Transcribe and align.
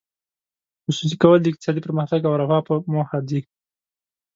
خصوصي 0.83 1.15
کول 1.23 1.39
د 1.41 1.45
اقتصادي 1.51 1.81
پرمختګ 1.87 2.19
او 2.23 2.33
رفاه 2.41 2.61
په 2.67 2.73
موخه 2.93 3.19
دي. 3.29 3.39